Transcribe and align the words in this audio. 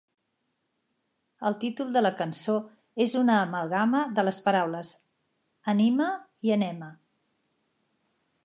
El 1.49 1.57
títol 1.63 1.91
de 1.97 2.01
la 2.05 2.11
cançó 2.21 2.55
és 3.05 3.13
una 3.21 3.35
amalgama 3.41 4.03
de 4.21 4.25
les 4.27 4.41
paraules 4.49 4.93
"Anima" 5.75 6.09
i 6.49 6.57
"Enema". 6.61 6.91